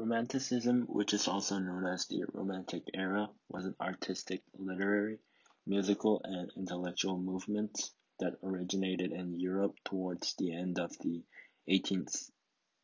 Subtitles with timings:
[0.00, 5.18] Romanticism, which is also known as the Romantic Era, was an artistic, literary,
[5.66, 11.22] musical, and intellectual movement that originated in Europe towards the end of the
[11.68, 12.30] eighteenth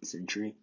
[0.04, 0.56] century.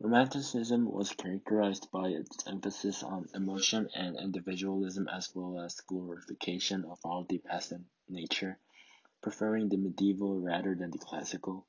[0.00, 6.98] Romanticism was characterized by its emphasis on emotion and individualism as well as glorification of
[7.04, 8.58] all the past and nature,
[9.22, 11.64] preferring the medieval rather than the classical.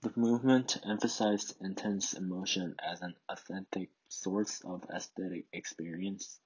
[0.00, 6.38] The movement emphasized intense emotion as an authentic source of aesthetic experience,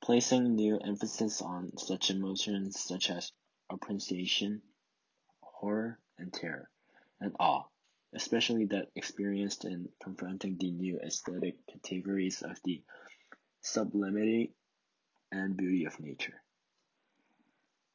[0.00, 3.32] placing new emphasis on such emotions such as
[3.68, 4.62] appreciation,
[5.40, 6.70] horror, and terror,
[7.18, 7.64] and awe,
[8.12, 12.84] especially that experienced in confronting the new aesthetic categories of the
[13.60, 14.54] sublimity
[15.32, 16.40] and beauty of nature.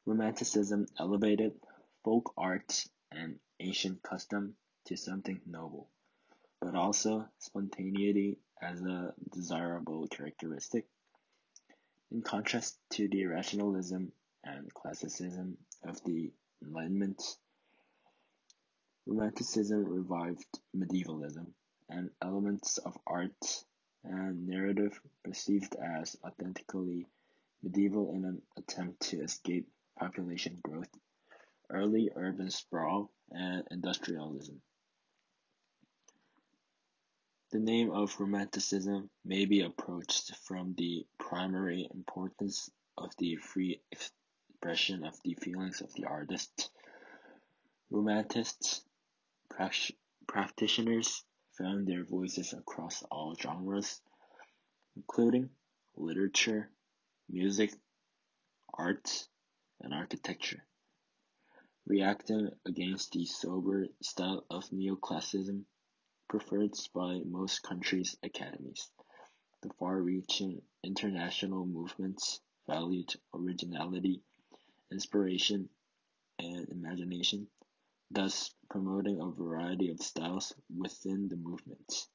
[0.04, 1.58] Romanticism elevated
[2.04, 4.54] folk art and ancient custom
[4.86, 5.88] to something noble,
[6.60, 10.86] but also spontaneity as a desirable characteristic.
[12.10, 14.12] In contrast to the rationalism
[14.44, 17.22] and classicism of the Enlightenment,
[19.06, 21.52] Romanticism revived medievalism
[21.90, 23.64] and elements of art
[24.02, 27.06] and narrative perceived as authentically
[27.62, 29.68] medieval in an attempt to escape
[29.98, 30.88] population growth,
[31.68, 34.62] early urban sprawl, and industrialism.
[37.54, 45.04] The name of Romanticism may be approached from the primary importance of the free expression
[45.04, 46.72] of the feelings of the artist.
[47.92, 48.82] Romanticists,
[50.26, 51.22] practitioners,
[51.56, 54.00] found their voices across all genres,
[54.96, 55.48] including
[55.94, 56.68] literature,
[57.28, 57.72] music,
[58.76, 59.28] art,
[59.80, 60.64] and architecture.
[61.86, 65.66] Reacting against the sober style of neoclassicism
[66.34, 68.90] preferred by most countries' academies.
[69.62, 74.20] The far-reaching international movements valued originality,
[74.90, 75.68] inspiration,
[76.40, 77.46] and imagination,
[78.10, 82.08] thus promoting a variety of styles within the movements.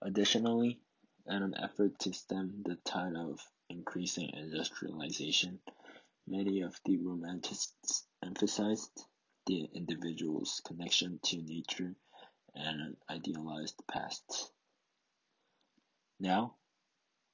[0.00, 0.78] Additionally,
[1.26, 5.58] in an effort to stem the tide of increasing industrialization,
[6.28, 9.04] many of the Romanticists emphasized
[9.46, 11.96] the individual's connection to nature
[12.54, 14.50] and an idealized past.
[16.20, 16.54] Now,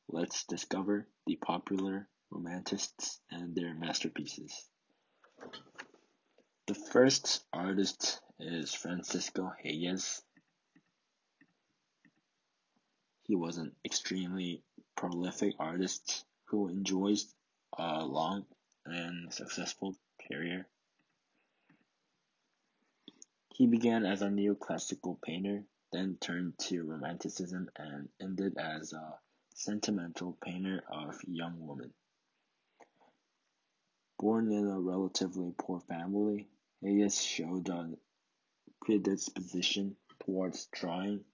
[0.08, 4.68] let's discover the popular Romanticists and their masterpieces.
[6.66, 10.22] The first artist is Francisco Hayez.
[13.24, 14.62] He was an extremely
[14.96, 17.32] prolific artist who enjoys
[17.76, 18.46] a long
[18.86, 19.96] and successful
[20.28, 20.66] career.
[23.60, 29.18] He began as a neoclassical painter, then turned to Romanticism and ended as a
[29.52, 31.92] sentimental painter of young women.
[34.18, 36.48] Born in a relatively poor family,
[36.82, 37.90] Hayez showed a
[38.80, 41.26] predisposition towards drawing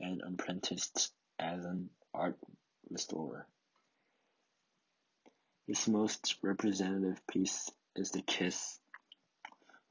[0.00, 2.40] and apprenticed as an art
[2.90, 3.46] restorer.
[5.68, 8.80] His most representative piece is The Kiss,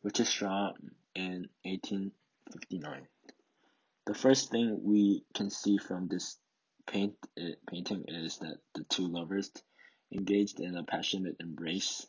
[0.02, 3.08] which is drawn in 1859.
[4.06, 6.38] The first thing we can see from this
[6.86, 9.52] paint, uh, painting is that the two lovers
[10.14, 12.06] engaged in a passionate embrace,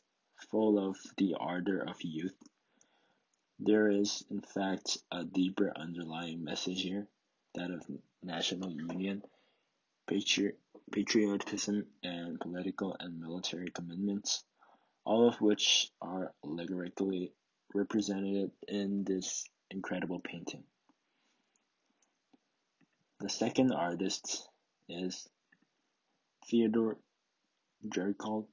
[0.51, 2.37] full of the ardor of youth.
[3.59, 7.09] There is, in fact, a deeper underlying message here,
[7.55, 7.83] that of
[8.23, 9.23] national union,
[10.07, 10.59] patri-
[10.93, 14.45] patriotism, and political and military commitments,
[15.05, 17.33] all of which are allegorically
[17.75, 20.63] represented in this incredible painting.
[23.21, 24.49] The second artist
[24.89, 25.29] is
[26.47, 26.97] Theodore
[27.87, 28.47] Géricault.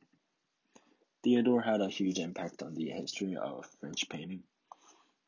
[1.23, 4.43] Theodore had a huge impact on the history of French painting,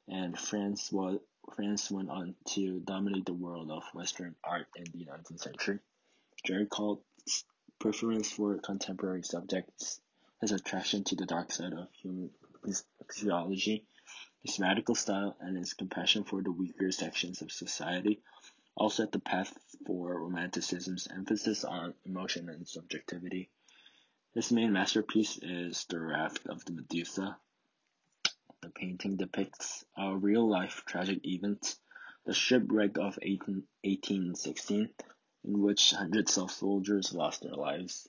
[0.08, 1.20] and France was
[1.56, 5.80] France went on to dominate the world of Western art in the 19th century.
[6.46, 7.46] Géricault's
[7.80, 10.02] preference for contemporary subjects,
[10.42, 12.30] his attraction to the dark side of human
[13.08, 13.86] physiology,
[14.44, 18.22] his radical style, and his compassion for the weaker sections of society
[18.78, 23.50] all set the path for Romanticism's emphasis on emotion and subjectivity.
[24.36, 27.40] His main masterpiece is The Raft of the Medusa.
[28.62, 31.76] The painting depicts a real life tragic event,
[32.26, 34.90] the shipwreck of 18, 1816,
[35.44, 38.08] in which hundreds of soldiers lost their lives.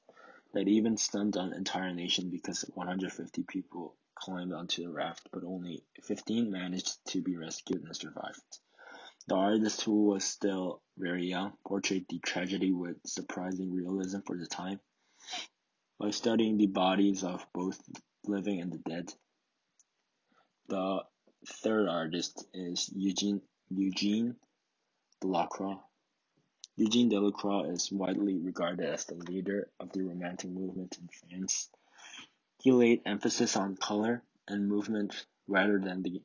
[0.53, 5.85] That even stunned an entire nation because 150 people climbed onto the raft, but only
[6.03, 8.59] 15 managed to be rescued and survived.
[9.27, 14.47] The artist, who was still very young, portrayed the tragedy with surprising realism for the
[14.47, 14.81] time.
[15.99, 17.81] By studying the bodies of both
[18.25, 19.13] living and the dead,
[20.69, 21.05] the
[21.47, 24.37] third artist is Eugene Eugene
[25.21, 25.79] Delacroix.
[26.77, 31.69] Eugene Delacroix is widely regarded as the leader of the Romantic movement in France.
[32.61, 36.23] He laid emphasis on color and movement rather than the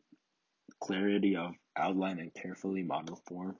[0.80, 3.60] clarity of outline and carefully modeled form.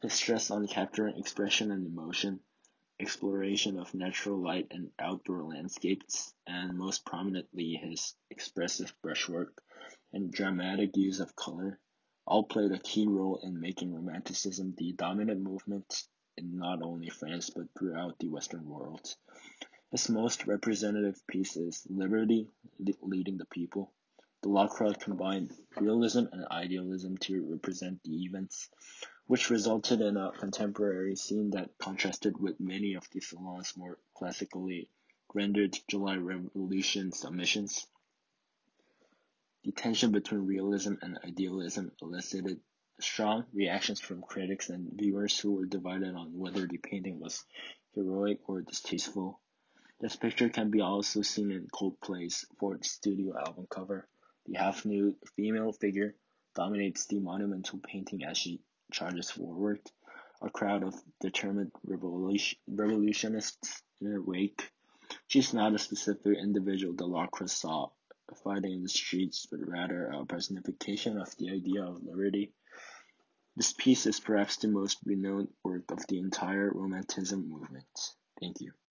[0.00, 2.40] His stress on capturing expression and emotion,
[2.98, 9.62] exploration of natural light and outdoor landscapes, and most prominently his expressive brushwork
[10.14, 11.78] and dramatic use of color
[12.26, 16.08] all played a key role in making Romanticism the dominant movement
[16.38, 19.14] in not only France but throughout the Western world.
[19.96, 22.50] His most representative piece is Liberty
[23.00, 23.94] Leading the People.
[24.42, 28.68] Delacroix combined realism and idealism to represent the events,
[29.26, 34.90] which resulted in a contemporary scene that contrasted with many of the Salon's more classically
[35.32, 37.86] rendered July Revolution submissions.
[39.64, 42.60] The tension between realism and idealism elicited
[43.00, 47.42] strong reactions from critics and viewers who were divided on whether the painting was
[47.94, 49.40] heroic or distasteful.
[49.98, 54.06] This picture can be also seen in Coldplay's fourth studio album cover.
[54.44, 56.14] The half-nude female figure
[56.54, 58.60] dominates the monumental painting as she
[58.92, 59.80] charges forward.
[60.42, 64.70] A crowd of determined revolution- revolutionists in her wake.
[65.28, 67.88] She's not a specific individual Delacroix saw
[68.44, 72.52] fighting in the streets, but rather a personification of the idea of liberty.
[73.56, 77.86] This piece is perhaps the most renowned work of the entire Romanticism movement.
[78.38, 78.76] Thank you.